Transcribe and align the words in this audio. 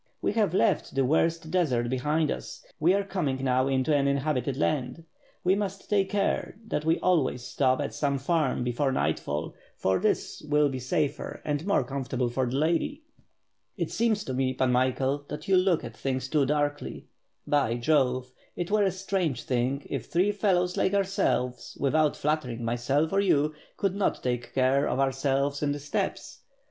We 0.19 0.33
have 0.33 0.55
left 0.55 0.95
the 0.95 1.05
worst 1.05 1.51
desert 1.51 1.87
behind 1.87 2.31
us, 2.31 2.65
we 2.79 2.95
are 2.95 3.03
coming 3.03 3.43
now 3.43 3.67
into 3.67 3.95
an 3.95 4.07
inhabitated 4.07 4.57
land. 4.59 5.03
We 5.43 5.53
must 5.53 5.91
take 5.91 6.09
care 6.09 6.55
that 6.69 6.83
we 6.83 6.97
always 7.01 7.43
stop 7.43 7.79
at 7.81 7.93
some 7.93 8.17
farm 8.17 8.63
before 8.63 8.91
nightfall, 8.91 9.53
for 9.77 9.99
this 9.99 10.41
will 10.41 10.69
be 10.69 10.79
safer 10.79 11.39
and 11.45 11.67
more 11.67 11.83
comfortable 11.83 12.29
for 12.29 12.47
the 12.47 12.55
lady. 12.55 13.03
It 13.77 13.91
seems 13.91 14.23
to 14.23 14.33
me 14.33 14.55
Pan 14.55 14.71
Michael, 14.71 15.19
that 15.29 15.47
you 15.47 15.55
look 15.55 15.83
at 15.83 15.95
things 15.97 16.27
too 16.27 16.47
darkly. 16.47 17.05
By 17.45 17.75
Jove, 17.75 18.31
it 18.55 18.71
were 18.71 18.81
a 18.81 18.91
strange 18.91 19.43
thing 19.43 19.85
if 19.87 20.07
three 20.07 20.31
fellows 20.31 20.77
like 20.77 20.95
ourselves, 20.95 21.77
without 21.79 22.15
flattering 22.17 22.65
myself 22.65 23.13
or 23.13 23.19
you, 23.19 23.53
could 23.77 23.93
not 23.95 24.23
take 24.23 24.55
care 24.55 24.87
of 24.89 24.99
ourselves 24.99 25.61
in 25.61 25.71
the 25.73 25.79
steppes. 25.79 26.39